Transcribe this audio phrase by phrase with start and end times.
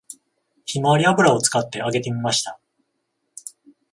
[0.65, 2.59] ひまわり油を使って揚げてみました